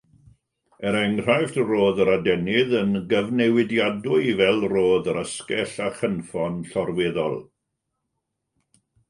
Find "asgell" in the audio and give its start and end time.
5.25-5.77